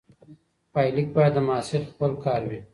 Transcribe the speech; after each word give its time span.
پایلیک 0.73 1.07
باید 1.15 1.33
د 1.35 1.39
محصل 1.47 1.81
خپل 1.91 2.11
کار 2.23 2.41
وي. 2.49 2.59